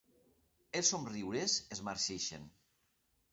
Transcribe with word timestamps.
Els 0.79 0.89
somriures 0.93 1.59
es 1.77 1.83
marceixen. 1.91 2.49